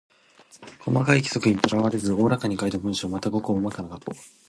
[0.79, 3.07] 細かい規則にとらわれず大らかに書いた文章。
[3.07, 4.11] また、ごく大まかなこと。